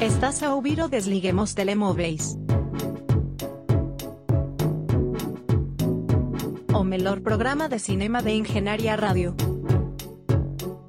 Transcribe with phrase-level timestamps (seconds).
[0.00, 2.34] Estás a ouvir o Desliguemos Telemóveis.
[6.72, 9.36] O melhor programa de cinema de Engenharia Rádio.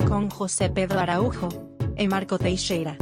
[0.08, 1.50] Com José Pedro Araújo
[1.98, 2.96] e Marco Teixeira.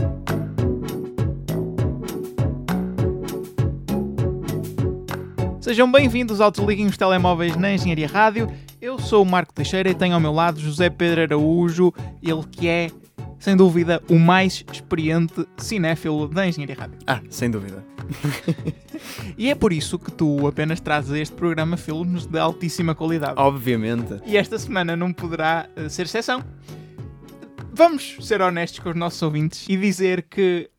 [5.62, 8.52] Sejam bem-vindos ao Desliguem os Telemóveis na Engenharia Rádio.
[8.82, 12.68] Eu sou o Marco Teixeira e tenho ao meu lado José Pedro Araújo, ele que
[12.68, 12.88] é,
[13.40, 17.00] sem dúvida, o mais experiente cinéfilo da Engenharia Rádio.
[17.08, 17.84] Ah, sem dúvida.
[19.38, 23.36] E é por isso que tu apenas trazes este programa filmes de altíssima qualidade.
[23.38, 24.20] Obviamente.
[24.26, 26.44] E esta semana não poderá eh, ser exceção.
[27.72, 30.70] Vamos ser honestos com os nossos ouvintes e dizer que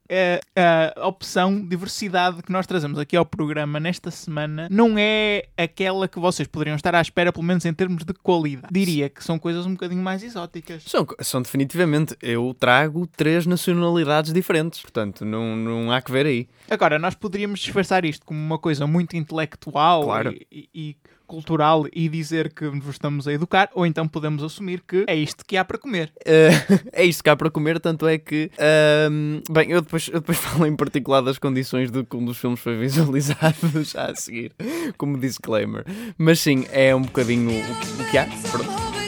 [0.56, 6.08] a, a opção diversidade que nós trazemos aqui ao programa nesta semana não é aquela
[6.08, 8.72] que vocês poderiam estar à espera, pelo menos em termos de qualidade.
[8.72, 10.82] Diria que são coisas um bocadinho mais exóticas.
[10.86, 12.16] São, são definitivamente.
[12.20, 14.80] Eu trago três nacionalidades diferentes.
[14.80, 16.48] Portanto, não, não há que ver aí.
[16.68, 20.32] Agora, nós poderíamos disfarçar isto como uma coisa muito intelectual Claro.
[20.32, 20.96] e, e- e
[21.30, 25.44] cultural e dizer que vos estamos a educar, ou então podemos assumir que é isto
[25.46, 26.12] que há para comer.
[26.26, 26.50] Eh,
[26.92, 28.50] é isto que há para comer, tanto é que.
[28.58, 32.36] ahm, bem, eu depois, eu depois falo em particular das condições de que um dos
[32.36, 34.52] filmes foi visualizado já a seguir,
[34.98, 35.84] como disclaimer.
[36.18, 38.26] Mas sim, é um bocadinho o que, o que há.
[38.50, 38.99] Pronto.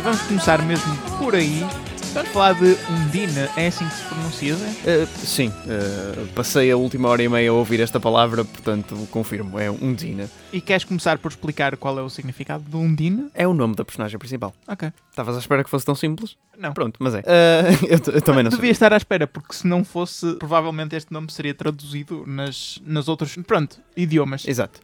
[0.00, 1.62] E vamos começar mesmo por aí.
[2.14, 4.54] Vamos falar de Undine, é assim que se pronuncia?
[4.56, 4.74] Zé?
[4.86, 9.58] Eh, sim, eh, passei a última hora e meia a ouvir esta palavra, portanto confirmo,
[9.58, 10.28] é um Dina.
[10.52, 13.30] E queres começar por explicar qual é o significado de Undine?
[13.34, 14.52] É o nome da personagem principal.
[14.66, 14.92] Ok.
[15.10, 16.36] Estavas à espera que fosse tão simples?
[16.58, 16.72] Não.
[16.72, 17.22] Pronto, mas é.
[17.30, 18.58] Eh, eu, eu também não sei.
[18.58, 23.08] Devia estar à espera, porque se não fosse, provavelmente este nome seria traduzido nas, nas
[23.08, 24.46] outros, pronto, idiomas.
[24.46, 24.80] Exato.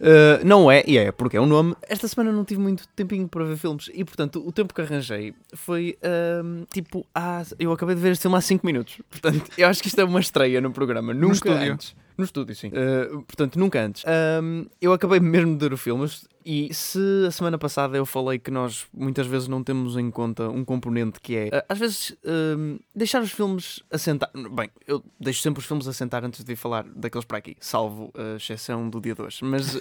[0.00, 1.76] Uh, não é, e é, porque é um nome.
[1.82, 5.34] Esta semana não tive muito tempinho para ver filmes e, portanto, o tempo que arranjei
[5.54, 5.98] foi
[6.42, 7.06] um, tipo.
[7.14, 8.69] há- eu acabei de ver este filme há 5 minutos.
[9.10, 11.12] Portanto, eu acho que isto é uma estreia no programa.
[11.12, 11.72] Nunca estúdio.
[11.72, 11.94] antes.
[12.16, 12.68] No estúdio, sim.
[12.68, 14.04] Uh, portanto, nunca antes.
[14.42, 16.06] Um, eu acabei mesmo de ver o filme
[16.44, 20.48] e se a semana passada eu falei que nós muitas vezes não temos em conta
[20.48, 24.30] um componente que é, uh, às vezes, um, deixar os filmes assentar.
[24.34, 28.36] Bem, eu deixo sempre os filmes assentar antes de falar daqueles para aqui, salvo a
[28.36, 29.40] exceção do dia 2.
[29.42, 29.76] Mas,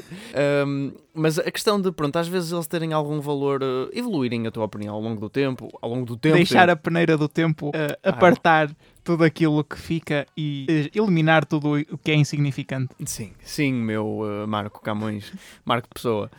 [0.65, 4.51] um, mas a questão de, pronto, às vezes eles terem algum valor, uh, evoluírem a
[4.51, 6.35] tua opinião ao longo do tempo, ao longo do tempo.
[6.35, 6.71] Deixar tempo.
[6.71, 8.09] a peneira do tempo eh, Ah.
[8.09, 8.69] apartar
[9.03, 12.93] tudo aquilo que fica e eh, eliminar tudo o que é insignificante.
[13.05, 15.33] Sim, sim, meu uh, Marco Camões,
[15.65, 16.29] Marco Pessoa.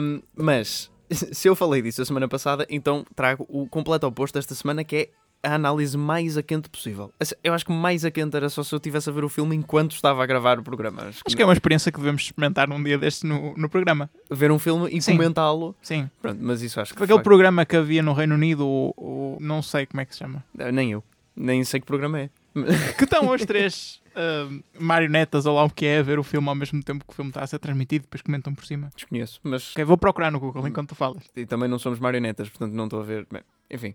[0.00, 4.54] Um, mas se eu falei disso a semana passada, então trago o completo oposto desta
[4.54, 5.08] semana, que é
[5.44, 7.12] a análise mais a quente possível.
[7.42, 9.56] Eu acho que mais a quente era só se eu estivesse a ver o filme
[9.56, 11.02] enquanto estava a gravar o programa.
[11.02, 13.68] Acho que, Acho que é uma experiência que devemos experimentar num dia destes no, no
[13.68, 14.08] programa.
[14.30, 15.74] ver um filme e comentá-lo.
[15.82, 16.08] Sim.
[16.20, 17.24] Pronto, mas isso acho que Foi aquele foi.
[17.24, 20.44] programa que havia no Reino Unido, o, o- não sei como é que se chama.
[20.56, 21.02] Eh, Nem eu.
[21.34, 22.30] Nem sei que programa é.
[22.96, 24.00] Que estão as três
[24.78, 27.16] marionetas ou lá o que é a ver o filme ao mesmo tempo que o
[27.16, 28.90] filme está a ser transmitido, depois comentam por cima.
[28.94, 31.22] Desconheço, mas Ok, vou procurar no Google enquanto tu falas.
[31.36, 33.26] e também não somos marionetas, portanto não estou a ver.
[33.30, 33.94] Bem, enfim.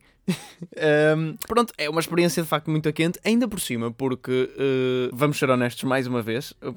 [0.77, 5.37] Ahm, pronto, é uma experiência de facto muito quente, ainda por cima, porque eh, vamos
[5.37, 6.73] ser honestos mais uma vez, eh,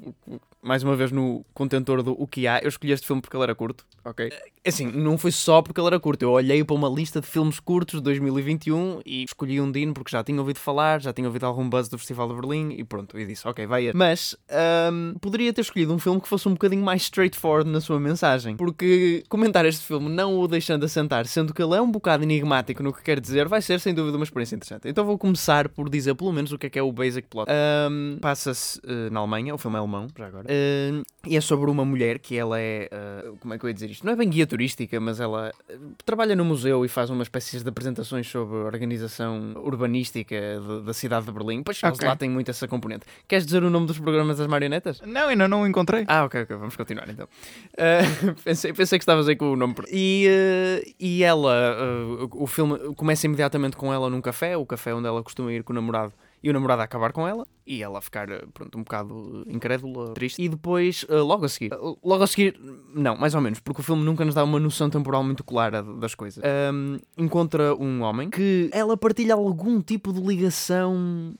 [0.62, 2.60] mais uma vez no contentor do o que há.
[2.60, 4.28] Eu escolhi este filme porque ele era curto, ok?
[4.28, 7.26] É Assim, não foi só porque ele era curto, eu olhei para uma lista de
[7.26, 11.26] filmes curtos de 2021 e escolhi um Dino porque já tinha ouvido falar, já tinha
[11.26, 13.86] ouvido algum buzz do Festival de Berlim e pronto, e disse, ok, vai.
[13.86, 13.96] este.
[13.96, 17.98] Mas ahm, poderia ter escolhido um filme que fosse um bocadinho mais straightforward na sua
[17.98, 22.22] mensagem, porque comentar este filme não o deixando assentar, sendo que ele é um bocado
[22.22, 24.88] enigmático no que quer dizer, vai ser sem dúvida uma experiência interessante.
[24.88, 27.50] Então vou começar por dizer pelo menos o que é que é o basic plot.
[27.50, 30.46] Ahm, Passa-se eh, na Alemanha, o filme é alemão, já agora.
[30.48, 32.88] Ahm, e é sobre uma mulher que ela é.
[32.92, 34.04] ah, como é que eu ia dizer isto?
[34.06, 35.72] Não é bem guia turística, mas ela ah,
[36.04, 40.92] trabalha no museu e faz uma espécie de apresentações sobre a organização urbanística de- da
[40.92, 41.62] cidade de Berlim.
[41.62, 42.08] Pois eles Ok.
[42.08, 43.04] lá têm muito essa componente.
[43.28, 45.00] Queres dizer o nome dos programas das marionetas?
[45.04, 46.04] Não, ainda não o encontrei.
[46.08, 47.26] Ah, ok, ok, vamos continuar então.
[47.74, 49.74] Uh, pensei, pensei que estavas aí com o nome.
[49.92, 51.76] E, uh, e ela,
[52.22, 55.62] uh, o filme começa imediatamente com ela num café, o café onde ela costuma ir
[55.62, 56.12] com o namorado,
[56.42, 60.14] e o namorado a acabar com ela, e ela ficar, uh, pronto, um bocado incrédula,
[60.14, 60.42] triste.
[60.42, 61.70] E depois, uh, logo a seguir,
[62.02, 62.58] logo a seguir,
[62.94, 65.82] não, mais ou menos, porque o filme nunca nos dá uma noção temporal muito clara
[65.82, 66.42] das coisas.
[66.72, 71.34] Um, encontra um homem que ela partilha algum tipo de ligação.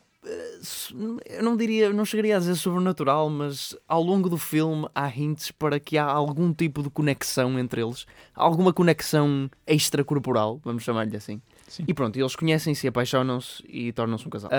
[0.95, 5.09] Uh, eu não diria, não chegaria a dizer sobrenatural, mas ao longo do filme há
[5.09, 11.17] hints para que há algum tipo de conexão entre eles, alguma conexão extracorporal, vamos chamar-lhe
[11.17, 11.41] assim.
[11.69, 11.85] Sim.
[11.87, 14.51] E pronto, eles conhecem-se, apaixonam-se e tornam-se um casal.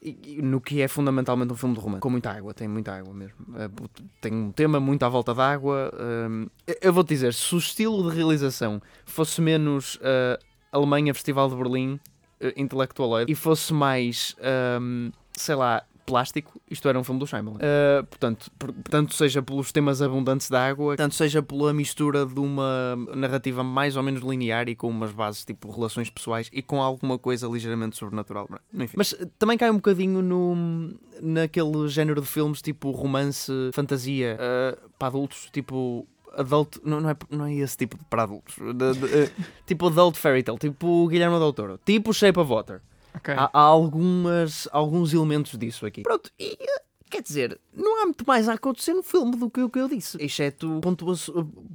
[0.00, 2.00] E- e no que é fundamentalmente um filme de romance.
[2.00, 3.36] Com muita água, tem muita água mesmo.
[3.56, 3.68] Ah,
[4.20, 5.92] tem um tema muito à volta d'água.
[5.92, 9.98] ah, eu vou-te dizer, se o estilo de realização fosse menos
[10.70, 11.94] Alemanha Festival de Berlim,
[12.40, 14.36] uh, Intellectual e fosse mais,
[15.36, 17.56] sei lá, plástico, isto era um filme do Shyamalan.
[17.56, 22.38] Uh, portanto, por- tanto seja pelos temas abundantes da água, tanto seja pela mistura de
[22.38, 26.82] uma narrativa mais ou menos linear e com umas bases tipo relações pessoais e com
[26.82, 28.46] alguma coisa ligeiramente sobrenatural.
[28.74, 28.94] Enfim.
[28.98, 34.90] Mas uh, também cai um bocadinho no, naquele género de filmes tipo romance, fantasia, uh,
[34.98, 38.92] para adultos, tipo adulto, não, não, é, não é esse tipo de para adultos, De-
[38.98, 39.30] de- eh,
[39.66, 42.82] tipo adult fairy tale, tipo Guilherme Del Toro, tipo Shape of Water.
[43.14, 43.34] Ok.
[43.36, 46.02] Há, há algumas, alguns elementos disso aqui.
[46.02, 46.56] Pronto, e,
[47.10, 49.88] quer dizer, não há muito mais a acontecer no filme do que o que eu
[49.88, 50.16] disse.
[50.20, 51.14] Exceto, pontua-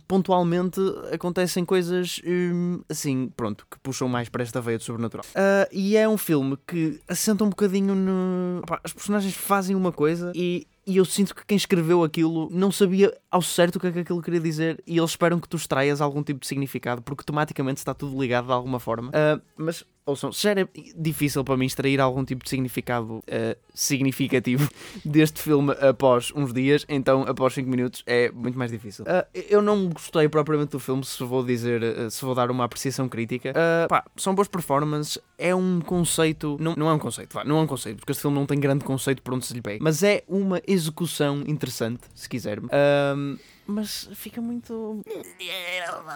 [0.08, 0.80] pontualmente,
[1.14, 5.26] acontecem coisas hum, assim, pronto, que puxam mais para esta veia de sobrenatural.
[5.36, 8.60] Ah, e é um filme que assenta um bocadinho no.
[8.64, 10.68] Opá, as personagens fazem uma coisa e.
[10.88, 14.00] E eu sinto que quem escreveu aquilo não sabia ao certo o que é que
[14.00, 17.78] aquilo queria dizer e eles esperam que tu extraias algum tipo de significado porque tematicamente
[17.78, 19.12] está tudo ligado de alguma forma.
[19.14, 19.86] Ah, mas,
[20.16, 24.70] se já era difícil para mim extrair algum tipo de significado ah, significativo
[25.04, 29.06] deste filme após uns dias, então após 5 minutos é muito mais difícil.
[29.08, 32.64] Ah, eu não gostei propriamente do filme, se vou dizer, ah, se vou dar uma
[32.64, 33.54] apreciação crítica.
[33.88, 37.62] Pá, são boas performances, é um conceito, não, não é um conceito, vá, não é
[37.62, 40.04] um conceito, porque este filme não tem grande conceito por onde se lhe pega, mas
[40.04, 42.70] é uma execução interessante, se quisermos.
[42.72, 43.38] Ahm,
[43.70, 45.02] mas fica muito.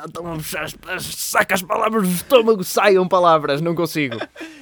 [0.05, 4.17] Estão a puxar as, as- saca as palavras do estômago, saiam palavras, não consigo.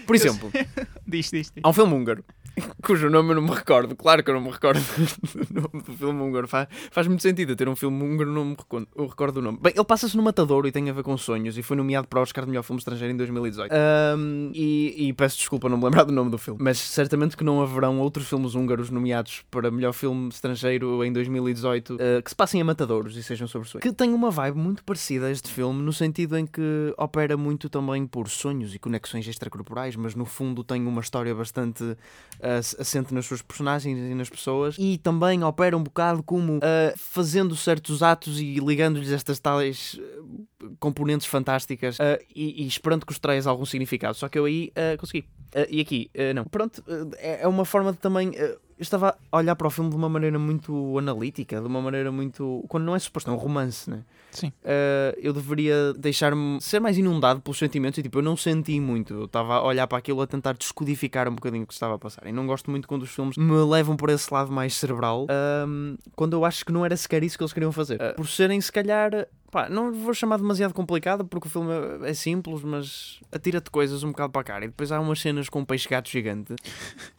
[0.06, 0.52] Por exemplo,
[1.08, 1.62] Diz, diz, diz.
[1.64, 2.24] Há um filme húngaro,
[2.84, 3.96] cujo nome eu não me recordo.
[3.96, 6.48] Claro que eu não me recordo do nome do filme húngaro.
[6.48, 9.60] Faz, faz muito sentido ter um filme húngaro, não me recordo, eu recordo o nome.
[9.62, 12.20] Bem, ele passa-se no Matadouro e tem a ver com sonhos e foi nomeado para
[12.20, 13.72] o Oscar de melhor filme estrangeiro em 2018.
[13.72, 17.44] Ahm, e, e peço desculpa não me lembrar do nome do filme, mas certamente que
[17.44, 22.36] não haverão outros filmes húngaros nomeados para melhor filme estrangeiro em 2018 ah, que se
[22.36, 23.84] passem a matadouros e sejam sobre sonhos.
[23.84, 27.70] Que tem uma vibe muito parecida a este filme, no sentido em que opera muito
[27.70, 31.96] também por sonhos e conexões extracorporais, mas no fundo tem uma história bastante
[32.42, 36.94] ah, assente nas suas personagens e nas pessoas e também opera um bocado como ah,
[36.96, 41.98] fazendo certos atos e ligando-lhes estas tais ah, componentes fantásticas
[42.36, 44.16] e, e esperando que os traias algum significado.
[44.16, 45.26] Só que eu aí consegui.
[45.70, 46.46] E aqui, não.
[46.46, 46.84] Pronto,
[47.18, 48.32] é é uma forma de também.
[48.82, 52.12] Eu estava a olhar para o filme de uma maneira muito analítica, de uma maneira
[52.12, 52.66] muito.
[52.68, 54.04] quando não é suposto, é um romance, né?
[54.32, 54.48] Sim.
[54.48, 59.14] Uh, eu deveria deixar-me ser mais inundado pelos sentimentos e tipo, eu não senti muito.
[59.14, 62.00] Eu estava a olhar para aquilo a tentar descodificar um bocadinho o que estava a
[62.00, 62.26] passar.
[62.26, 65.28] E não gosto muito quando os filmes me levam por esse lado mais cerebral,
[65.68, 68.02] um, quando eu acho que não era sequer isso que eles queriam fazer.
[68.02, 71.72] Uh, por serem, se calhar, pá, não vou chamar demasiado complicado porque o filme
[72.04, 74.66] é simples, mas atira-te coisas um bocado para a cara.
[74.66, 76.56] E depois há umas cenas com um peixe-gato gigante.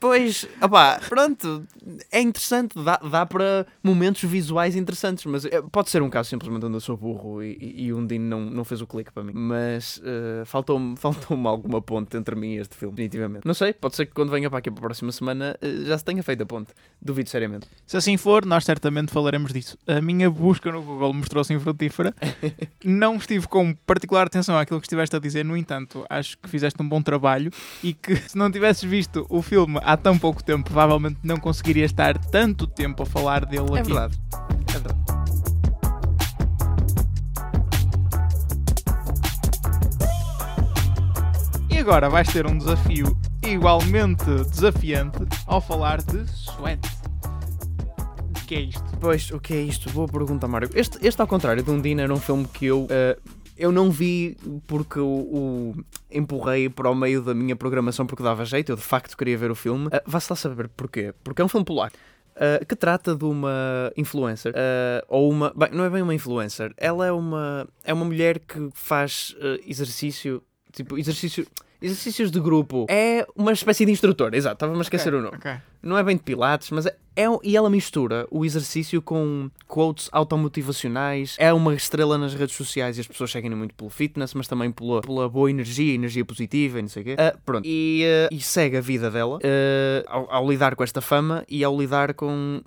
[0.01, 1.65] Pois, opá, pronto,
[2.11, 6.65] é interessante, dá, dá para momentos visuais interessantes, mas eh, pode ser um caso simplesmente
[6.65, 9.33] onde eu sou burro e, e, o Dino não, não fez o clique para mim.
[9.35, 13.47] Mas eh, faltou-me faltou alguma ponte entre mim e este filme, definitivamente.
[13.47, 15.99] Não sei, pode ser que quando venha para aqui para a próxima semana eh, já
[15.99, 16.73] se tenha feito a ponte.
[17.01, 17.67] Duvido seriamente.
[17.87, 19.77] Se assim for, nós certamente falaremos disso.
[19.87, 22.15] A minha busca no Google mostrou-se infrutífera.
[22.85, 26.81] não estive com particular atenção àquilo que estiveste a dizer, no entanto, acho que fizeste
[26.83, 27.51] um bom trabalho
[27.83, 31.91] e que se não tivesses visto o filme há tão pouco tempo, provavelmente não conseguirias
[31.91, 33.93] estar tanto tempo a falar dele É aqui.
[33.93, 34.19] verdade.
[34.69, 35.03] É verdade.
[41.71, 46.81] E agora vais ter um desafio igualmente desafiante ao falar de Sweat.
[48.53, 48.85] Que é isto?
[49.01, 49.89] Pois, o que é isto?
[49.93, 50.69] Boa pergunta, Mário.
[50.75, 52.87] Este, este ao contrário de um Dino, era um filme que eu.
[52.91, 53.17] eh,
[53.57, 58.45] eu não vi porque o, o empurrei para o meio da minha programação porque dava
[58.45, 59.87] jeito, eu de facto queria ver o filme.
[59.87, 61.15] Uh, Vá-se lá saber porquê.
[61.25, 61.97] Porque é um filme polaco.
[62.37, 66.75] uh, que trata de uma influencer uh, ou uma, bem, não é bem uma influencer,
[66.77, 70.43] ela é uma é uma mulher que faz uh, exercício,
[70.73, 71.47] tipo exercício,
[71.83, 72.87] exercícios de grupo.
[72.89, 75.53] É uma espécie de instrutor, exato, estava-me a esquecer Ok, o nome ok.
[75.83, 80.09] não é bem de pilates, mas é, é e ela mistura o exercício com quotes
[80.13, 81.37] automotivacionais.
[81.39, 84.71] É uma estrela nas redes sociais e as pessoas seguem muito pelo fitness, mas também
[84.71, 87.17] pela, pela boa energia, energia positiva e não sei o quê.
[87.19, 87.67] Ah, pronto.
[87.67, 91.65] E, ah, e segue a vida dela ah, ao, ao lidar com esta fama e
[91.65, 92.63] ao lidar com.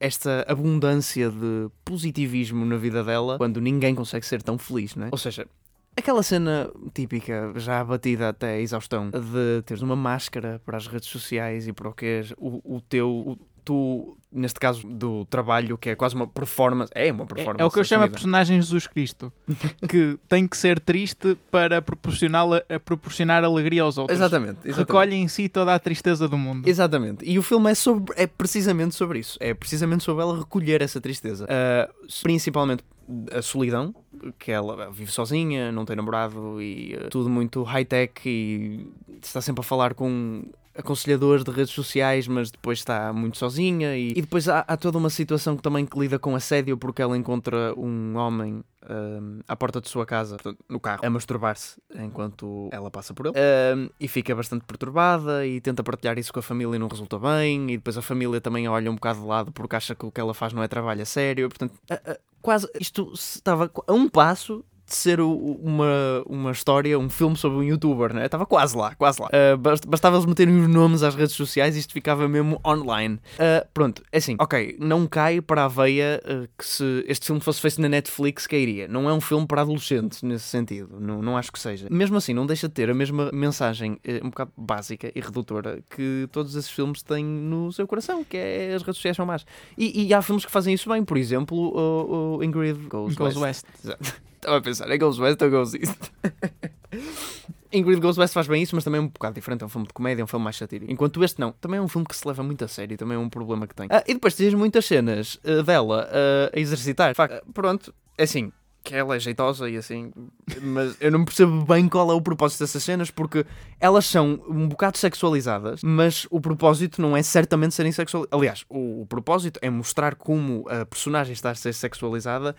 [0.00, 5.08] esta abundância de positivismo na vida dela quando ninguém consegue ser tão feliz, não é?
[5.10, 5.46] Ou seja,
[5.96, 11.08] Aquela cena típica, já batida até a exaustão, de teres uma máscara para as redes
[11.08, 13.08] sociais e para o que és o, o teu.
[13.10, 16.92] o- tu, neste caso, do trabalho, que é quase uma performance.
[16.94, 17.62] É uma É, performance.
[17.62, 19.32] é o que eu chamo a personagem Jesus Cristo,
[19.88, 24.18] que tem que ser triste para proporcionar, a proporcionar alegria aos outros.
[24.18, 24.58] Exatamente.
[24.64, 24.76] exatamente.
[24.86, 26.68] Recolhe em si toda a tristeza do mundo.
[26.68, 27.24] Exatamente.
[27.24, 29.38] E o filme é, sobre, é precisamente sobre isso.
[29.40, 31.46] É precisamente sobre ela recolher essa tristeza.
[31.48, 31.88] Ah,
[32.22, 32.84] principalmente
[33.32, 33.94] a solidão,
[34.38, 38.86] que ela vive sozinha, não tem namorado e ah, tudo muito high-tech e
[39.22, 40.44] está sempre a falar com
[40.76, 44.98] aconselhadores de redes sociais, mas depois está muito sozinha e, e depois há, há toda
[44.98, 49.54] uma situação que também que lida com assédio porque ela encontra um homem ahm, à
[49.54, 53.88] porta de sua casa, portanto, no carro, a masturbar-se enquanto ela passa por ele Ahm,
[54.00, 57.70] e fica bastante perturbada e tenta partilhar isso com a família e não resulta bem
[57.70, 60.20] e depois a família também olha um bocado de lado porque acha que o que
[60.20, 64.62] ela faz não é trabalho a sério, portanto, a- quase isto estava a um passo
[64.86, 68.26] de ser uma, uma história, um filme sobre um youtuber, né?
[68.26, 69.28] Estava quase lá, quase lá.
[69.32, 73.18] Ah, bast- bastava eles meterem os nomes às redes sociais e isto ficava mesmo online.
[73.38, 77.40] Ah, pronto, é assim, ok, não cai para a veia ah, que se este filme
[77.40, 78.86] fosse feito na Netflix cairia.
[78.88, 81.88] Não é um filme para adolescentes nesse sentido, não, não acho que seja.
[81.90, 85.80] Mesmo assim, não deixa de ter a mesma mensagem eh, um bocado básica e redutora
[85.96, 89.46] que todos esses filmes têm no seu coração, que é as redes sociais são más.
[89.78, 93.36] E, e há filmes que fazem isso bem, por exemplo, o, o Ingrid Goes, Goes
[93.36, 93.64] West.
[93.64, 93.84] West.
[93.84, 94.22] Exato.
[94.44, 96.12] Estava a pensar, é West ou Goes East?
[97.72, 99.62] Ingrid West faz bem isso, mas também é um bocado diferente.
[99.62, 100.92] É um filme de comédia, é um filme mais satírico.
[100.92, 103.18] Enquanto este não, também é um filme que se leva muito a sério, também é
[103.18, 103.88] um problema que tem.
[103.90, 107.12] Ah, e depois tens muitas cenas ah, dela ah, a exercitar.
[107.12, 108.52] De facto, ah, pronto, é assim,
[108.84, 110.12] que ela é jeitosa e assim,
[110.60, 113.46] mas eu não percebo bem qual é o propósito dessas cenas porque
[113.80, 118.38] elas são um bocado sexualizadas, mas o propósito não é certamente serem sexualizadas.
[118.38, 122.54] Aliás, o, o propósito é mostrar como a personagem está a ser sexualizada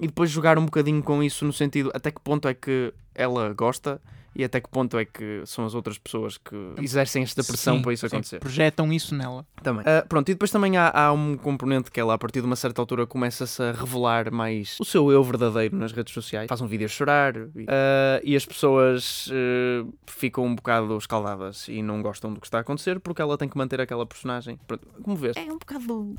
[0.00, 3.52] e depois jogar um bocadinho com isso no sentido até que ponto é que ela
[3.52, 4.00] gosta
[4.34, 7.82] e até que ponto é que são as outras pessoas que exercem esta pressão Sim,
[7.82, 8.40] para isso sim, acontecer.
[8.40, 9.46] Projetam isso nela.
[9.62, 9.84] Também.
[9.86, 12.56] Ah, pronto, e depois também há, há um componente que ela, a partir de uma
[12.56, 16.48] certa altura, começa-se a revelar mais o seu eu verdadeiro nas redes sociais.
[16.48, 21.68] Faz um vídeo a chorar e, ah, e as pessoas ah, ficam um bocado escaldadas
[21.68, 24.58] e não gostam do que está a acontecer porque ela tem que manter aquela personagem.
[24.66, 26.14] Pronto, como vês, é um bocado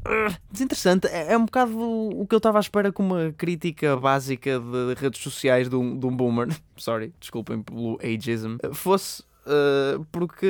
[0.52, 1.08] desinteressante.
[1.08, 4.94] É, é um bocado o que eu estava à espera com uma crítica básica de
[5.00, 6.48] redes sociais de um, de um boomer.
[6.78, 8.58] Sorry, desculpem pelo ageism.
[8.74, 9.24] Fosse.
[9.46, 10.48] Ah, porque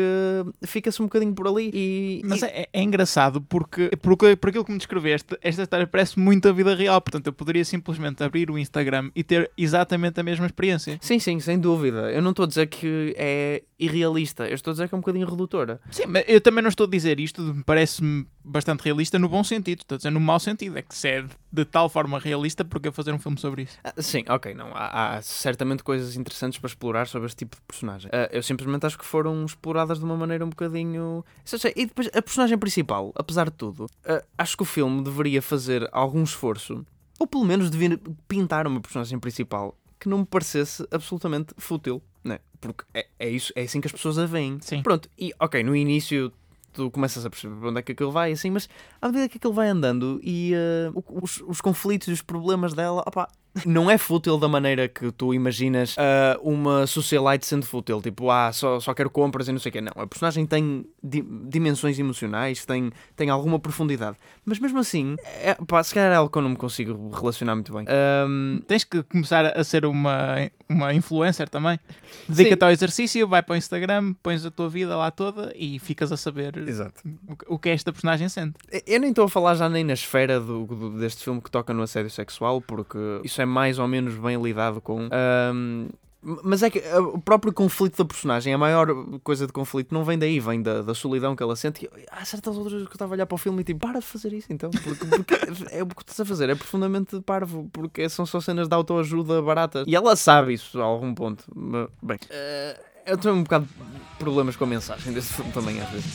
[0.65, 4.65] fica-se um bocadinho por ali e, Mas e- é, é engraçado porque, porque, por aquilo
[4.65, 6.99] que me descreveste, esta história parece muito a vida real.
[7.01, 10.97] Portanto, eu poderia simplesmente abrir o Instagram e ter exatamente a mesma experiência.
[11.01, 12.11] Sim, sim, sem dúvida.
[12.11, 15.01] Eu não estou a dizer que é irrealista, eu estou a dizer que é um
[15.01, 15.79] bocadinho redutora.
[15.89, 19.79] Sim, mas eu também não estou a dizer isto, parece-me bastante realista no bom sentido.
[19.81, 20.77] Estou a dizer no mau sentido.
[20.77, 23.77] É que se é de tal forma realista, porque eu fazer um filme sobre isso?
[23.83, 24.67] Ah, sim, ok, não.
[24.73, 28.09] Há, há certamente coisas interessantes para explorar sobre este tipo de personagem.
[28.13, 31.23] Ah, eu simplesmente acho que foram exploradas de uma maneira um bocadinho.
[31.75, 35.87] E depois, a personagem principal, apesar de tudo, ah, acho que o filme deveria fazer
[35.91, 36.85] algum esforço,
[37.19, 42.39] ou pelo menos devia pintar uma personagem principal que não me parecesse absolutamente fútil, né?
[42.59, 44.57] Porque é, é isso, é assim que as pessoas a veem.
[44.61, 44.81] Sim.
[44.81, 46.31] Pronto, e ok, no início
[46.73, 48.69] tu começas a perceber para onde é que aquilo vai, assim, mas
[49.01, 52.73] à medida que aquilo vai andando e eh, o- os, os conflitos e os problemas
[52.73, 53.27] dela, opá,
[53.65, 58.51] não é fútil da maneira que tu imaginas ah, uma socialite sendo fútil, tipo, ah,
[58.53, 59.81] só, só quero compras e não sei o quê.
[59.81, 64.15] Não, a personagem tem di- dimensões emocionais, tem, tem alguma profundidade,
[64.45, 67.55] mas mesmo assim, é, pá, se calhar é algo que eu não me consigo relacionar
[67.55, 67.85] muito bem.
[67.89, 71.77] Ahm, Tens que começar a ser uma, uma influencer também.
[72.29, 76.11] Dedica-te ao exercício, vai para o Instagram, pões a tua vida lá toda e ficas
[76.11, 77.01] a saber Exato.
[77.27, 78.53] o, que- o que esta personagem sente.
[78.87, 81.73] Eu nem estou a falar já nem na esfera do, do- deste filme que toca
[81.73, 85.09] no assédio sexual, porque isso é mais ou menos bem lidado com.
[85.11, 85.87] ahm,
[86.23, 88.87] mas é que ah, o próprio conflito da personagem, a maior
[89.23, 91.83] coisa de conflito não vem daí, vem da, da solidão que ela sente.
[91.85, 93.99] E há certas outras que eu estava a olhar para o filme e tipo, para
[93.99, 95.33] de fazer isso então, porque, porque
[95.75, 99.41] é o que estás a fazer, é profundamente parvo, porque são só cenas de autoajuda
[99.41, 99.85] baratas.
[99.87, 101.43] E ela sabe isso a algum ponto.
[101.55, 105.81] Mas, Bem, ah, eu tenho um bocado de problemas com a mensagem deste filme também
[105.81, 106.13] às vezes.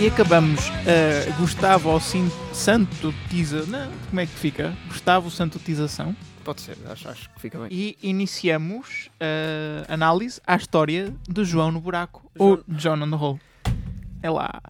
[0.00, 3.64] E acabamos a Gustavo ao Sin- Santo Tiza.
[3.66, 4.72] Não, como é que fica?
[4.86, 6.14] Gustavo Santotização.
[6.44, 7.68] Pode ser, acho, acho que fica bem.
[7.70, 9.10] E iniciamos
[9.88, 12.30] a análise à história de João no Buraco.
[12.38, 13.40] Ou John on the Hole.
[14.22, 14.60] É lá.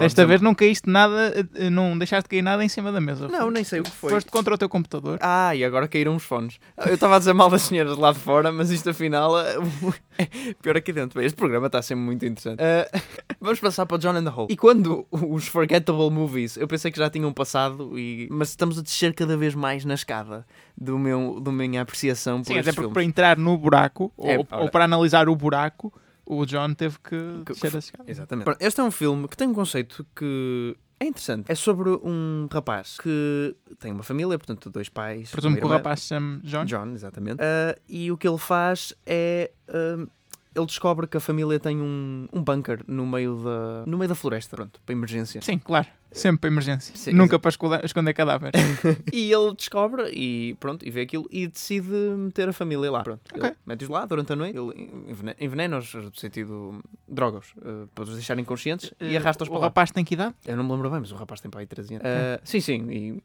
[0.00, 3.28] Desta vez não caíste nada, eh, não deixaste cair nada em cima da mesa.
[3.28, 4.10] Não, nem sei o que foi.
[4.10, 5.18] Foste contra o teu computador.
[5.20, 6.58] Ah, e agora caíram os fones.
[6.86, 9.38] Eu estava a dizer mal das senhoras lá de fora, mas isto afinal
[10.18, 10.26] é
[10.60, 11.18] pior aqui dentro.
[11.18, 12.60] Bem, Este programa está sempre muito interessante.
[12.62, 13.00] Ah,
[13.40, 14.48] vamos passar para o John and the Hole.
[14.50, 18.28] E quando os Forgettable Movies, eu pensei que já tinham passado, e...
[18.30, 20.44] mas estamos a descer cada vez mais na escada
[20.76, 22.94] do meu, do minha apreciação por Sim, até porque filmes.
[22.94, 25.92] para entrar no buraco, É, ou para analisar o buraco,
[26.32, 28.10] o John teve que Que- descer a escada.
[28.10, 28.44] Exatamente.
[28.44, 31.50] Pronto, Este é um filme que tem um conceito que é interessante.
[31.50, 35.30] É sobre um rapaz que tem uma família, portanto, dois pais.
[35.30, 36.64] Presumo que o rapaz se chama John.
[36.64, 37.38] John, exatamente.
[37.42, 39.50] Ah, e o que ele faz é.
[39.68, 40.06] ah,
[40.54, 44.14] ele descobre que a família tem um, um bunker no meio, da, no meio da
[44.14, 45.40] floresta, pronto, para emergência.
[45.42, 45.86] Sim, claro.
[46.12, 46.92] Sempre para emergência.
[46.96, 48.50] Sim, Nunca para esconder, esconder cadáver.
[49.12, 53.04] E ele descobre e pronto, e vê aquilo e decide meter a família lá.
[53.04, 53.44] Pronto, Ok.
[53.44, 58.14] ele mete-os lá durante a noite, ele envene- envenena-os no sentido drogas, ah, para os
[58.14, 59.66] deixarem conscientes e arrasta-os o para lá.
[59.68, 60.34] rapaz tem que idade?
[60.44, 62.06] Eu não me lembro bem, mas o rapaz tem para aí 13 anos.
[62.06, 63.22] Ah, sim, sim, e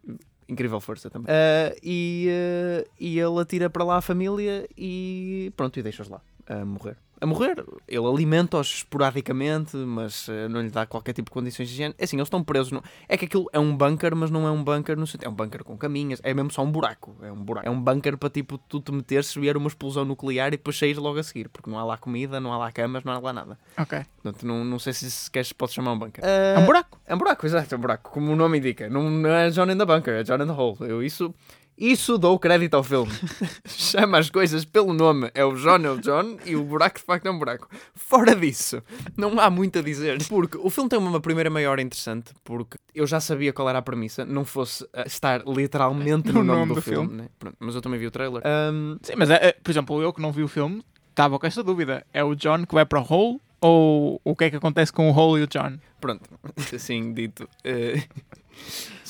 [0.47, 1.27] incrível força também.
[1.33, 6.21] Ah, e, ah, e ele atira para lá a família e pronto, e deixa-os lá
[6.47, 6.97] a morrer.
[7.19, 11.73] A morrer, ele alimenta-os esporadicamente, mas ah, não lhe dá qualquer tipo de condições de
[11.73, 11.95] higiene.
[11.97, 12.71] É assim, eles estão presos.
[12.71, 12.83] No...
[13.07, 15.27] É que aquilo é um bunker, mas não é um bunker no sentido.
[15.27, 17.15] É um bunker com caminhas, é mesmo só um buraco.
[17.21, 17.67] É um buraco.
[17.67, 20.77] É um bunker para tipo tu te meteres se vier uma explosão nuclear e depois
[20.77, 23.19] saís logo a seguir, porque não há lá comida, não há lá camas, não há
[23.19, 23.57] lá nada.
[23.77, 24.05] Ok.
[24.21, 26.23] Portanto, não, não sei se sequer se pode chamar um bunker.
[26.23, 26.99] É um buraco.
[27.05, 28.89] É um buraco, exato, é um buraco, como o nome indica.
[28.89, 30.77] Não, não é John in the Bunker, é John in the Hole.
[30.81, 31.33] Eu isso,
[31.77, 33.11] isso dou crédito ao filme.
[33.67, 35.29] Chama as coisas pelo nome.
[35.33, 37.67] É o John, é o John, e o buraco de facto é um buraco.
[37.93, 38.81] Fora disso,
[39.17, 40.17] não há muito a dizer.
[40.27, 43.79] Porque o filme tem uma primeira meia hora interessante, porque eu já sabia qual era
[43.79, 47.07] a premissa, não fosse ah, estar literalmente no, No nome, nome do, do filme.
[47.07, 47.21] filme.
[47.23, 47.29] né?
[47.37, 48.41] Pronto, mas eu também vi o trailer.
[48.45, 51.45] Ahm, Sim, mas, é, é, por exemplo, eu que não vi o filme, estava com
[51.45, 52.05] esta dúvida.
[52.13, 55.09] É o John que vai para o Hole ou o que é que acontece com
[55.09, 55.77] o Hole e o John?
[55.99, 56.29] Pronto,
[56.75, 58.03] assim dito, eh,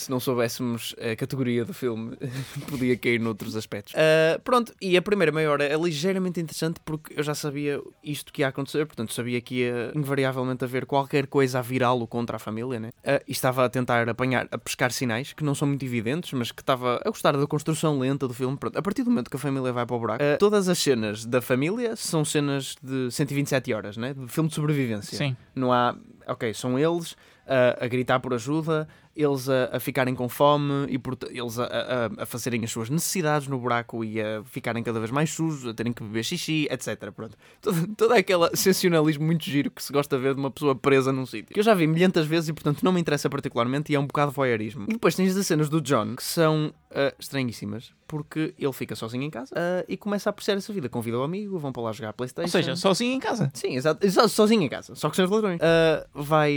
[0.05, 2.15] se não soubéssemos a categoria do filme,
[2.69, 3.93] podia cair noutros aspectos.
[3.95, 8.31] Ah, pronto, e a primeira meia hora é ligeiramente interessante porque eu já sabia isto
[8.31, 12.39] que ia acontecer, portanto sabia que ia invariavelmente haver qualquer coisa a virá-lo contra a
[12.39, 12.91] família, né?
[13.03, 16.51] Ah, e estava a tentar apanhar, a pescar sinais que não são muito evidentes, mas
[16.51, 18.55] que estava a gostar da construção lenta do filme.
[18.57, 20.77] Pronto, a partir do momento que a família vai para o buraco, ah, todas as
[20.77, 24.13] cenas da família são cenas de 127 horas, né?
[24.13, 25.17] De filme de sobrevivência.
[25.17, 25.35] Sim.
[25.55, 25.95] Não há.
[26.27, 27.15] Ok, são eles
[27.47, 31.63] a, a gritar por ajuda, eles a, a ficarem com fome e por, eles a,
[31.63, 35.65] a, a fazerem as suas necessidades no buraco e a ficarem cada vez mais sujos,
[35.65, 37.11] a terem que beber xixi, etc.
[37.15, 37.37] Pronto.
[37.61, 41.13] Todo, todo aquele sensacionalismo muito giro que se gosta de ver de uma pessoa presa
[41.13, 41.53] num sítio.
[41.53, 44.05] Que eu já vi milhentas vezes e, portanto, não me interessa particularmente e é um
[44.05, 44.83] bocado voyeurismo.
[44.89, 49.23] E depois tens as cenas do John que são ah, estranhíssimas porque ele fica sozinho
[49.23, 50.87] em casa ah, e começa a apreciar essa vida.
[50.87, 52.45] Convida o amigo, vão para lá jogar Playstation.
[52.45, 53.51] Ou seja, sozinho em casa.
[53.53, 54.07] Sim, exato.
[54.29, 55.59] Sozinho em casa, só que sem os ladrões.
[55.61, 56.55] Ah, vai,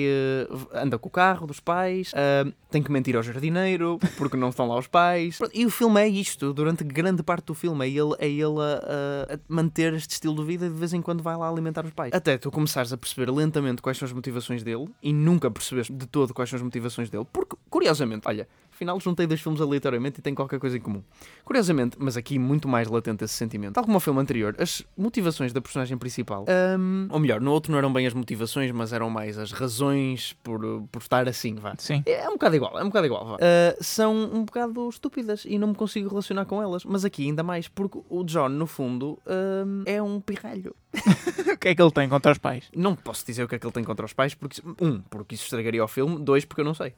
[0.75, 2.13] anda com o carro dos pais,
[2.71, 5.39] tem que mentir ao jardineiro porque não estão lá os pais.
[5.55, 9.31] E o filme é isto, durante grande parte do filme, é ele, é ele a,
[9.33, 11.85] a- a manter este estilo de vida e de vez em quando vai lá alimentar
[11.85, 12.13] os pais.
[12.13, 16.07] Até tu começares a perceber lentamente quais são as motivações dele e nunca percebes de
[16.07, 18.47] todo quais são as motivações dele, porque, curiosamente, olha,
[18.79, 21.03] afinal juntei dois filmes aleatoriamente e têm qualquer coisa em comum.
[21.45, 23.75] Curiosamente, mas aqui muito mais latente esse sentimento.
[23.75, 26.47] Tal como o filme anterior, as motivações da personagem principal,
[26.79, 30.35] hum, ou melhor, no outro não eram bem as motivações, mas eram mais as razões
[30.45, 30.61] por,
[30.93, 31.75] por estar assim, vá.
[31.77, 32.05] Sim.
[32.07, 33.37] É um bocado igual, é um bocado igual, vá.
[33.41, 36.85] Ah, são um bocado estúpidas e não me consigo relacionar com elas.
[36.85, 40.75] Mas aqui ainda mais, porque o John, no fundo, hum, é um pirralho.
[41.53, 42.65] o que é que ele tem contra os pais?
[42.75, 45.35] Não posso dizer o que é que ele tem contra os pais, porque um, porque
[45.35, 46.95] isso estragaria o filme, dois, porque eu não sei.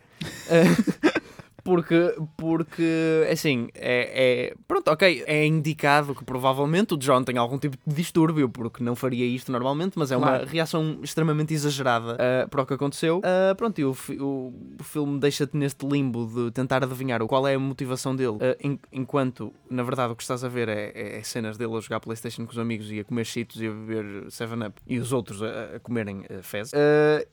[0.50, 1.10] Ah,
[1.64, 7.58] porque, porque, assim, é, é- Pronto, ok, é indicado que provavelmente o John tem algum
[7.58, 10.46] tipo de distúrbio, porque não faria isto normalmente, mas é uma Claro.
[10.46, 13.20] reação extremamente exagerada ah, para o que aconteceu.
[13.24, 17.46] Ah, pronto, e o, o, o filme deixa-te neste limbo de tentar adivinhar o- qual
[17.48, 20.92] é a motivação dele, ah, en- enquanto, na verdade, o que estás a ver é,
[20.94, 23.66] é- é cenas dele a jogar Playstation com os amigos e a comer cheetos e
[23.66, 26.72] a beber 7-Up e os outros a, a comerem fezes.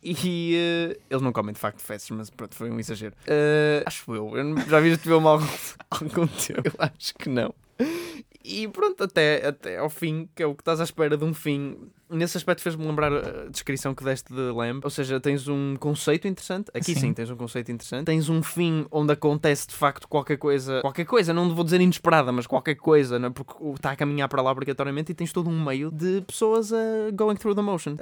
[0.04, 3.14] E eles não comem de facto fezes, mas pronto, foi um exagero.
[3.86, 5.46] Acho eu, eu não- já viste há algum,
[5.92, 6.62] algum tempo?
[6.66, 7.54] Eu acho que não.
[8.44, 11.34] E pronto, até, até ao fim, que é o que estás à espera de um
[11.34, 11.78] fim.
[12.10, 14.82] Nesse aspecto fez-me lembrar a descrição que deste de Lamb.
[14.84, 16.70] Ou seja, tens um conceito interessante.
[16.74, 17.00] Aqui sim.
[17.00, 17.14] Sim.
[17.14, 18.06] tens um conceito interessante.
[18.06, 20.80] Tens um fim onde acontece de facto qualquer coisa.
[20.82, 23.32] Qualquer coisa, não vou dizer inesperada, mas qualquer coisa, não é?
[23.32, 26.78] porque está a caminhar para lá obrigatoriamente e tens todo um meio de pessoas a
[27.14, 27.98] going through the motion.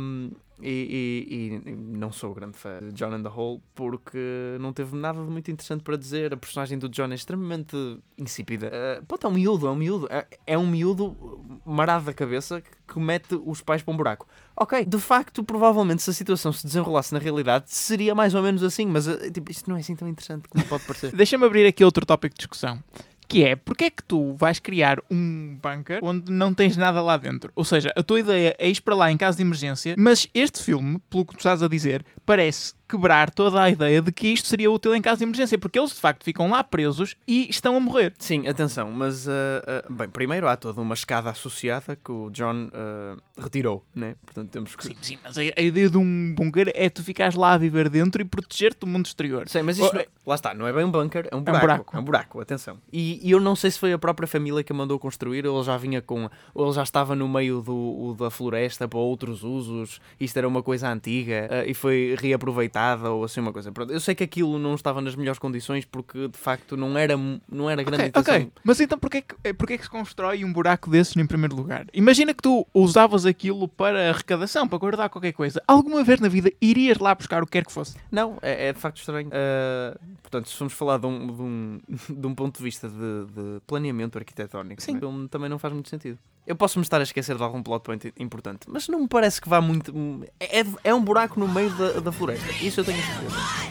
[0.00, 0.30] Um,
[0.62, 1.22] e,
[1.64, 4.18] e- e não sou grande fã de John and the Hole porque
[4.60, 6.34] não teve nada de muito interessante para dizer.
[6.34, 7.74] A personagem do John é extremamente
[8.18, 8.70] insípida.
[9.00, 10.06] Uh, pronto, é um miúdo, é um miúdo.
[10.10, 11.16] É, é um miúdo
[11.64, 14.26] marado da cabeça que comete os pais para um buraco.
[14.56, 18.62] Ok, de facto, provavelmente, se a situação se desenrolasse na realidade, seria mais ou menos
[18.62, 21.12] assim, mas eh, tipo, isto não é assim tão interessante como pode parecer.
[21.16, 22.82] Deixa-me abrir aqui outro tópico de discussão.
[23.28, 27.16] Que é, porque é que tu vais criar um bunker onde não tens nada lá
[27.16, 27.52] dentro?
[27.54, 30.60] Ou seja, a tua ideia é ir para lá em caso de emergência, mas este
[30.60, 34.48] filme, pelo que tu estás a dizer, parece quebrar toda a ideia de que isto
[34.48, 37.76] seria útil em caso de emergência, porque eles de facto ficam lá presos e estão
[37.76, 38.12] a morrer.
[38.18, 39.32] Sim, atenção, mas ah,
[39.66, 44.14] ah, bem, primeiro há toda uma escada associada que o John ah, retirou, né?
[44.24, 44.84] Portanto, temos que.
[44.84, 47.88] Sim, sim, mas a, a ideia de um bunker é tu ficares lá a viver
[47.88, 49.48] dentro e proteger-te do mundo exterior.
[49.48, 51.60] Sei, mas isto Oh, não- lá está, não é bem um bunker, é um buraco.
[51.66, 51.96] buraco.
[51.96, 52.78] É um buraco, atenção.
[52.92, 55.56] E, e eu não sei se foi a própria família que a mandou construir ou
[55.58, 56.28] ele já vinha com.
[56.54, 60.62] ou ele já estava no meio do, da floresta para outros usos, isto era uma
[60.62, 63.70] coisa antiga e foi reaproveitada ou assim uma coisa.
[63.72, 67.14] Pronto, eu sei que aquilo não estava nas melhores condições porque de facto não era,
[67.50, 68.34] não era grande Ok, intenção.
[68.36, 68.52] ok.
[68.64, 71.86] Mas então porquê, que- eh, porquê que se constrói um buraco desses em primeiro lugar?
[71.92, 75.62] Imagina que tu usavas aquilo para arrecadação, para guardar qualquer coisa.
[75.66, 77.96] Alguma vez na vida irias lá buscar o que quer que fosse?
[78.10, 79.30] Não, é, é de facto estranho.
[79.32, 81.80] Ah, portanto, se formos falar de um, de um,
[82.20, 84.98] de um ponto de vista de, de planeamento arquitetónico, Sim.
[85.30, 86.18] também não faz muito sentido.
[86.46, 89.48] Eu posso-me estar a esquecer de algum plot point importante, mas não me parece que
[89.48, 89.92] vá muito.
[90.38, 92.50] É, é um buraco no meio da, da floresta.
[92.62, 93.36] Isso eu tenho certeza.
[93.36, 93.70] A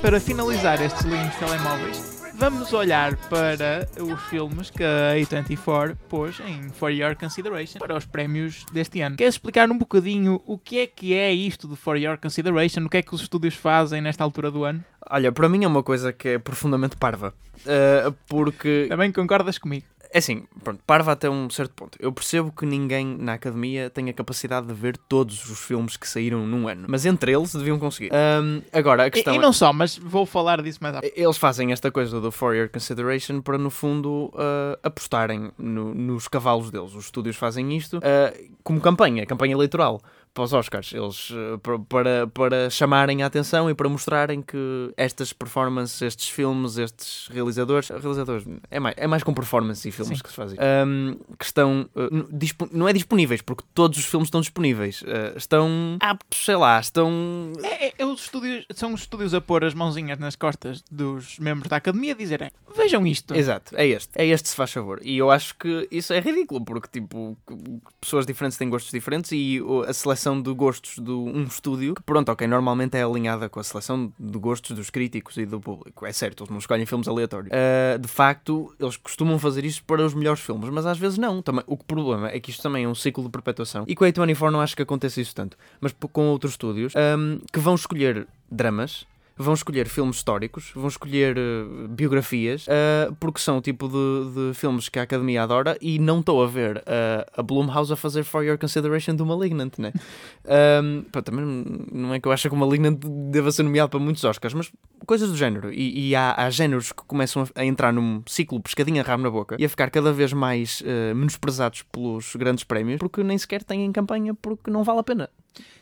[0.00, 6.68] Para finalizar estes lindos telemóveis, vamos olhar para os filmes que a A24 pôs em
[6.70, 9.16] For Your Consideration para os prémios deste ano.
[9.16, 12.84] Queres explicar um bocadinho o que é que é isto de For Your Consideration?
[12.84, 14.84] O que é que os estúdios fazem nesta altura do ano?
[15.10, 17.34] Olha, para mim é uma coisa que é profundamente parva.
[17.66, 19.86] Ah, porque Também concordas comigo?
[20.10, 21.98] É assim, pronto, parva até um certo ponto.
[22.00, 26.08] Eu percebo que ninguém na academia tem a capacidade de ver todos os filmes que
[26.08, 28.10] saíram num ano, mas entre eles deviam conseguir.
[28.14, 31.00] Ahm, agora, a E, questão e é- não só, mas vou falar disso mais à.
[31.14, 36.26] Eles fazem esta coisa do For Your Consideration para, no fundo, ah, apostarem no- nos
[36.26, 36.94] cavalos deles.
[36.94, 40.00] Os estúdios fazem isto ah, como campanha, campanha eleitoral
[40.34, 40.92] para os Oscars.
[40.92, 41.30] Eles,
[41.62, 47.28] pa- para, para chamarem a atenção e para mostrarem que estas performances, estes filmes, estes
[47.28, 50.22] realizadores, realizadores é mais, é mais com performance e filmes Sim.
[50.22, 51.88] que se fazem, ahm, que estão,
[52.30, 56.78] dispo- não é disponíveis, porque todos os filmes estão disponíveis, ah, estão aptos, sei lá,
[56.80, 60.82] estão É, é- é os estúdios, são os estúdios a pôr as mãozinhas nas costas
[60.90, 63.34] dos membros da academia a dizerem vejam isto.
[63.34, 64.10] Exato, é este.
[64.14, 65.00] É este, se faz favor.
[65.02, 67.36] E eu acho que isso é ridículo, porque, tipo,
[68.00, 72.30] pessoas diferentes têm gostos diferentes e a seleção de gostos de um estúdio, que, pronto,
[72.30, 76.04] ok, normalmente é alinhada com a seleção de gostos dos críticos e do público.
[76.06, 77.50] É certo, eles não escolhem filmes aleatórios.
[77.52, 81.42] Ah, de facto, eles costumam fazer isto para os melhores filmes, mas às vezes não.
[81.42, 83.84] Também, o problema é que isto também é um ciclo de perpetuação.
[83.86, 85.56] E com a A24 não acho que aconteça isso tanto.
[85.80, 89.06] Mas com outros estúdios, ahm, que vão escolher dramas,
[89.38, 94.54] vão escolher filmes históricos, vão escolher eh, biografias, eh, porque são o tipo de, de
[94.54, 98.24] filmes que a Academia adora e não estou a ver eh, a Blumhouse a fazer
[98.24, 99.92] For Your Consideration do Malignant, né?
[101.12, 102.98] Pá, também não é que eu acho que o Malignant
[103.30, 104.72] deva ser nomeado para muitos Oscars, mas
[105.06, 105.72] coisas do género.
[105.72, 109.56] E, e há, há géneros que começam a, entrar num ciclo pescadinha rabo na boca
[109.58, 110.82] e a ficar cada vez mais
[111.14, 115.30] menosprezados pelos grandes prémios porque nem sequer têm campanha porque não vale a pena.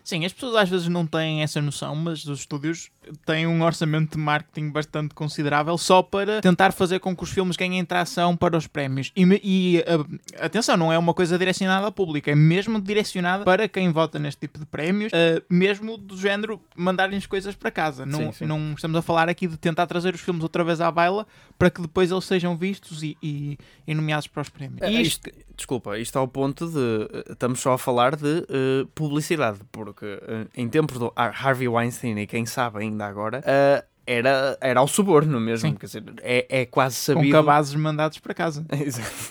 [0.03, 2.91] Sim, as pessoas às vezes não têm essa noção, mas os estúdios
[3.25, 7.57] têm um orçamento de marketing bastante considerável só para tentar fazer com que os filmes
[7.57, 9.11] ganhem tração para os prémios.
[9.17, 13.69] E, e, ah, atenção, não é uma coisa direcionada ao público, é mesmo direcionada para
[13.69, 18.07] quem vota neste tipo de prémios, ah, mesmo do género mandarem-nos coisas para casa.
[18.07, 18.47] Não, Sim, sim.
[18.47, 21.27] não estamos a falar aqui de tentar trazer os filmes outra vez à baila
[21.59, 24.83] para que depois eles sejam vistos e, e- e nomeados para os prémios.
[24.83, 26.79] É, E isto, isto- desculpa, isto ao ponto de
[27.13, 31.69] eh, estamos só a falar de eh, publicidade, porque eh, em tempos do Har- Harvey
[31.69, 35.75] Weinstein e quem sabe ainda agora, eh, era, era ao suborno mesmo, Sim.
[35.75, 37.33] quer dizer, é, é quase com sabido.
[37.33, 38.65] cabazes mandados para casa.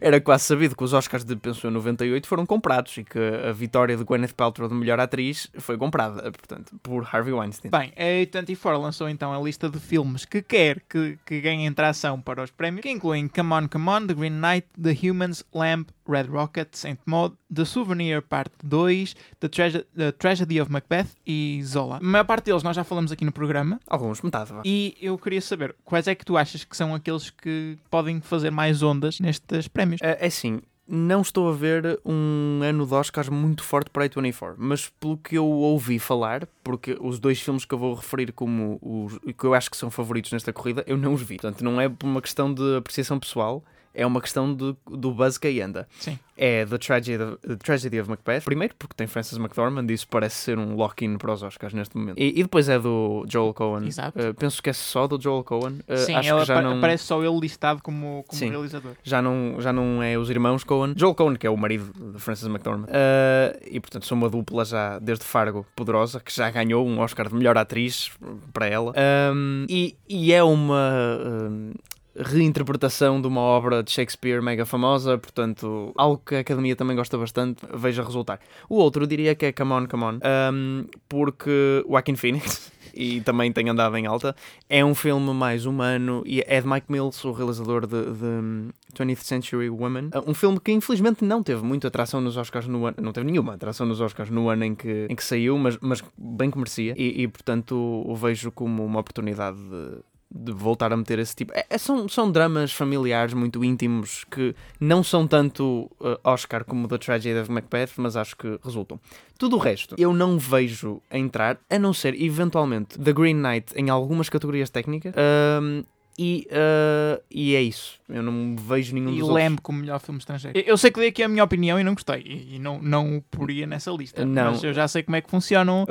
[0.00, 3.96] Era quase sabido que os Oscars de pensão 98 foram comprados e que a vitória
[3.96, 7.70] de Gwyneth Paltrow de melhor atriz foi comprada, portanto, por Harvey Weinstein.
[7.70, 12.20] Bem, a A24 lançou então a lista de filmes que quer que, que ganhem tração
[12.20, 15.88] para os prémios, que incluem Come On, Come On, The Green Knight, The Humans, Lamp,
[16.08, 21.60] Red Rocket, Saint Maud, The Souvenir Parte 2, The, Trage- The Tragedy of Macbeth e
[21.64, 21.96] Zola.
[21.98, 23.80] A maior parte deles nós já falamos aqui no programa.
[23.86, 24.62] Alguns, metade, vá.
[24.64, 28.50] E eu queria saber quais é que tu achas que são aqueles que podem fazer
[28.50, 30.00] mais ondas nestes prémios?
[30.02, 34.08] É é assim, não estou a ver um ano de Oscars muito forte para a
[34.08, 38.32] 24, mas pelo que eu ouvi falar, porque os dois filmes que eu vou referir
[38.32, 41.36] como os que eu acho que são favoritos nesta corrida, eu não os vi.
[41.38, 43.64] Portanto, não é por uma questão de apreciação pessoal,
[43.96, 45.88] é uma questão do, do buzz que aí anda.
[45.98, 46.18] Sim.
[46.36, 50.06] É The Tragedy, of, The Tragedy of Macbeth, primeiro porque tem Frances McDormand, e isso
[50.06, 52.18] parece ser um lock-in para os Oscars neste momento.
[52.18, 53.86] E, e depois é do Joel Cohen.
[53.86, 54.20] Exato.
[54.20, 55.80] Uh, penso que é só do Joel Cohen.
[55.88, 58.50] Uh, Sim, acho ela que já não, aparece só ele listado como, como Sim.
[58.50, 58.92] realizador.
[59.02, 60.92] já, não, já não é os irmãos Cohen.
[60.94, 62.88] Joel Cohen, que é o marido de Frances McDormand.
[62.88, 67.30] Uh, e portanto são uma dupla já desde Fargo poderosa, que já ganhou um Oscar
[67.30, 68.10] de melhor atriz
[68.52, 68.92] para ela.
[69.32, 71.18] Um, e, e é uma.
[71.24, 71.72] um,
[72.18, 77.16] reinterpretação de uma obra de Shakespeare mega famosa, portanto, algo que a Academia também gosta
[77.18, 78.40] bastante, veja resultar.
[78.68, 80.18] O outro diria que é Come On, Come On,
[80.52, 84.34] um, porque Joaquin Phoenix, e também tem andado em alta,
[84.68, 89.22] é um filme mais humano e é de Mike Mills, o realizador de, de 20th
[89.22, 93.12] Century Woman, um filme que infelizmente não teve muita atração nos Oscars no ano, não
[93.12, 96.50] teve nenhuma atração nos Oscars no ano em que, em que saiu, mas, mas bem
[96.50, 99.98] que merecia, e, e, portanto o vejo como uma oportunidade de
[100.36, 101.52] de voltar a meter esse tipo.
[101.54, 106.86] É, é- são, são dramas familiares muito íntimos que não são tanto uh, Oscar como
[106.88, 109.00] The Tragedy of Macbeth, mas acho que resultam.
[109.38, 113.72] Tudo o resto eu não vejo a entrar, a não ser eventualmente The Green Knight
[113.76, 115.14] em algumas categorias técnicas.
[115.62, 115.82] um,
[116.18, 118.00] e, uh, e é isso.
[118.08, 120.58] Eu não vejo nenhum E dos Lamb como melhor filme estrangeiro.
[120.58, 122.22] Eu- Eu sei que dei aqui a minha opinião e não gostei.
[122.24, 124.24] E, e não, não o poria nessa lista.
[124.24, 124.52] Não.
[124.52, 125.84] Mas eu já sei como é que funcionam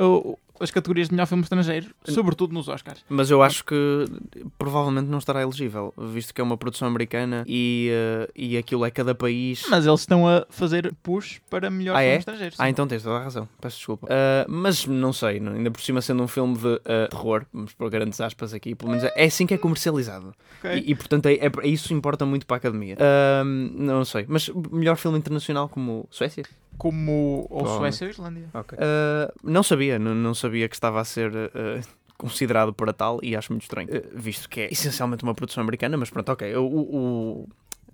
[0.60, 3.04] as categorias de melhor filme estrangeiro, sobretudo nos Oscars.
[3.08, 3.74] Mas eu acho que
[4.58, 7.90] provavelmente não estará elegível, visto que é uma produção americana e,
[8.26, 9.64] uh, e aquilo é cada país.
[9.68, 12.18] Mas eles estão a fazer push para melhor Ah, filme é?
[12.18, 12.54] estrangeiro.
[12.56, 12.62] sim.
[12.62, 14.08] Ah, então tens toda a razão, peço desculpa.
[14.10, 17.90] Ah, mas não sei, ainda por cima sendo um filme de ah, terror, vamos pôr
[17.90, 20.34] grandes aspas aqui, pelo menos é assim que é comercializado.
[20.58, 20.78] Ok.
[20.84, 22.96] E, e, portanto é, é- é isso importa muito para a academia.
[23.00, 26.44] Ah, não sei, mas melhor filme internacional como Suécia?
[26.78, 27.66] Como ou.
[27.66, 28.48] Suécia ou Islândia.
[28.54, 31.32] Ah, não sabia, não, não sabia que estava a ser.
[31.54, 31.80] ah,
[32.18, 35.98] Considerado para tal e acho muito estranho, Ah, visto que é essencialmente uma produção americana,
[35.98, 36.56] mas pronto, ok.
[36.56, 37.48] O, o,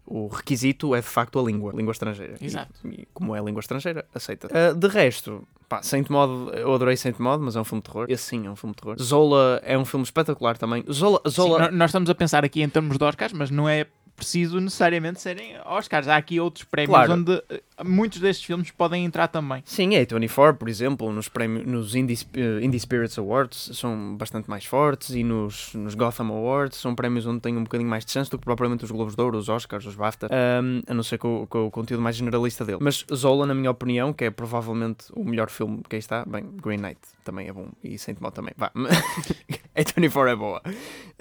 [0.06, 2.34] o requisito é de facto a língua, língua estrangeira.
[2.40, 2.72] E- Exato.
[2.86, 4.48] E, como é língua estrangeira, aceita.
[4.74, 8.06] De resto, pá, Saint Maud, eu adorei Saint Maud, mas é um filme de terror.
[8.08, 8.96] Esse sim é um filme de terror.
[9.02, 10.84] Zola é um filme espetacular também.
[10.88, 13.68] Zola, Sim, Zola no- nós estamos a pensar aqui em termos de Oscars, mas não
[13.68, 13.86] é
[14.22, 16.06] preciso necessariamente serem Oscars.
[16.06, 17.12] Há aqui outros prémios Claro.
[17.14, 19.62] onde eh, muitos destes filmes podem entrar também.
[19.66, 24.48] Sim, é 24, por exemplo, nos, prémios, nos Indie, eh, Indie Spirits Awards são bastante
[24.48, 28.12] mais fortes e nos, nos Gotham Awards são prémios onde tem um bocadinho mais de
[28.12, 31.02] chance do que propriamente os Globos de Ouro, os Oscars, os BAFTA, ahm, a não
[31.02, 32.78] ser com, o- com o conteúdo mais generalista dele.
[32.80, 36.44] Mas Zola, na minha opinião, que é provavelmente o melhor filme que aí está, bem,
[36.62, 38.70] Green Knight também é bom e Saint Maud também, vá.
[39.76, 40.62] é 24 é boa.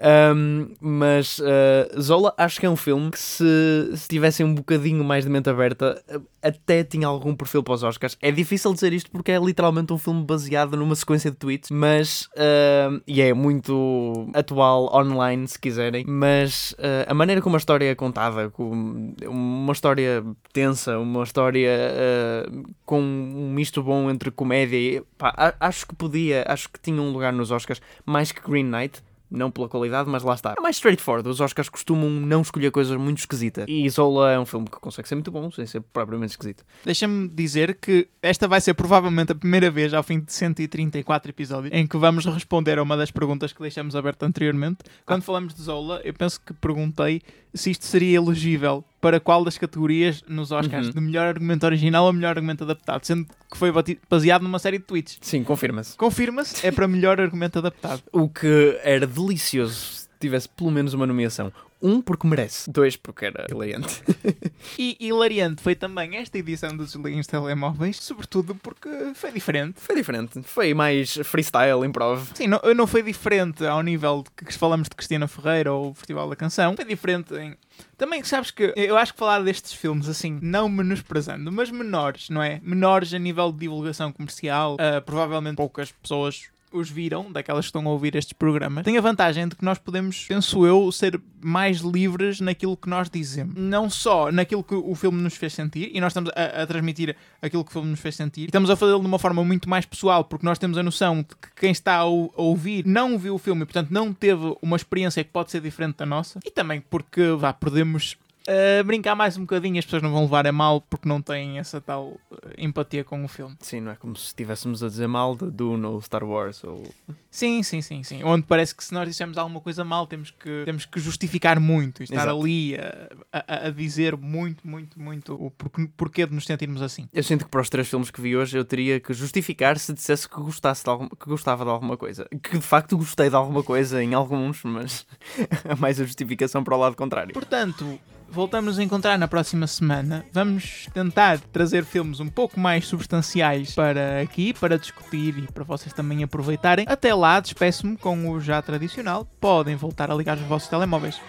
[0.01, 5.03] Ahm, mas ah, Zola acho que é um filme que se, se tivessem um bocadinho
[5.03, 6.03] mais de mente aberta
[6.41, 8.17] até tinha algum perfil para os Oscars.
[8.21, 12.27] É difícil dizer isto porque é literalmente um filme baseado numa sequência de tweets, mas
[12.35, 17.91] ahm, e é muito atual online se quiserem, mas ah, a maneira como a história
[17.91, 22.51] é contada, com uma história tensa, uma história ah,
[22.85, 27.11] com um misto bom entre comédia e pá, acho que podia, acho que tinha um
[27.11, 29.01] lugar nos Oscars mais que Green Knight.
[29.33, 30.55] Não pela qualidade, mas lá está.
[30.57, 31.29] É mais straightforward.
[31.29, 33.63] Os Oscars costumam não escolher coisas muito esquisitas.
[33.65, 36.65] E Zola é um filme que consegue ser muito bom, sem ser propriamente esquisito.
[36.83, 41.73] Deixa-me dizer que esta vai ser provavelmente a primeira vez ao fim de 134 episódios
[41.73, 44.79] em que vamos responder a uma das perguntas que deixamos aberta anteriormente.
[45.05, 47.21] Quando falamos de Zola, eu penso que perguntei
[47.53, 50.93] se isto seria elegível para qual das categorias nos Oscars, Uhum.
[50.93, 53.71] de melhor argumento original ou melhor argumento adaptado, sendo que foi
[54.09, 55.17] baseado numa série de tweets.
[55.21, 55.97] Sim, confirma-se.
[55.97, 58.03] Confirma-se, é para melhor argumento adaptado.
[58.13, 61.51] O que era delicioso se tivesse pelo menos uma nomeação.
[61.81, 62.69] Um, porque merece.
[62.69, 64.01] Dois, porque era hilariante.
[64.77, 69.79] E hilariante foi também esta edição dos os Telemóveis, sobretudo porque foi diferente.
[69.79, 70.41] Foi diferente.
[70.43, 72.29] Foi mais freestyle, improv.
[72.35, 75.93] Sim, não, não foi diferente ao nível de que falamos de Cristina Ferreira ou o
[75.95, 76.75] Festival da Canção.
[76.75, 77.57] Foi diferente em.
[77.97, 82.41] Também, sabes que eu acho que falar destes filmes, assim, não menosprezando, mas menores, não
[82.41, 82.59] é?
[82.63, 87.85] Menores a nível de divulgação comercial, ah, provavelmente poucas pessoas os viram, daquelas que estão
[87.87, 91.79] a ouvir estes programas, tem a vantagem de que nós podemos, penso eu, ser mais
[91.79, 93.55] livres naquilo que nós dizemos.
[93.57, 97.15] Não só naquilo que o filme nos fez sentir, e nós estamos a, a transmitir
[97.41, 99.69] aquilo que o filme nos fez sentir, e estamos a fazê-lo de uma forma muito
[99.69, 102.85] mais pessoal, porque nós temos a noção de que quem está a, ou- a ouvir
[102.85, 106.05] não viu o filme e, portanto, não teve uma experiência que pode ser diferente da
[106.05, 108.15] nossa, e também porque, vá, podemos
[108.47, 111.59] uh, brincar mais um bocadinho, as pessoas não vão levar a mal porque não têm
[111.59, 112.19] essa tal uh,
[112.57, 113.55] empatia com o filme.
[113.59, 116.83] Sim, não é como se estivéssemos a dizer mal de Dune ou Star Wars ou...
[117.29, 118.23] Sim, sim, sim, sim.
[118.23, 122.01] Onde parece que se nós dissermos alguma coisa mal, temos que, temos que justificar muito
[122.01, 122.39] e estar Exato.
[122.41, 123.09] ali a,
[123.47, 127.07] a- a dizer muito, muito, muito o porquê, porquê de nos sentirmos assim.
[127.13, 129.93] Eu sinto que para os três filmes que vi hoje eu teria que justificar se
[129.93, 132.27] dissesse que, gostasse de algum- que gostava de alguma coisa.
[132.43, 135.05] Que de facto gostei de alguma coisa em alguns, mas
[135.63, 137.33] é mais a justificação para o lado contrário.
[137.33, 137.97] Portanto,
[138.31, 140.25] voltamos a encontrar na próxima semana.
[140.31, 145.93] Vamos tentar trazer filmes um pouco mais substanciais para aqui, para discutir e para vocês
[145.93, 146.85] também aproveitarem.
[146.87, 149.27] Até lá, despeço-me com o já tradicional.
[149.39, 151.19] Podem voltar a ligar os vossos telemóveis.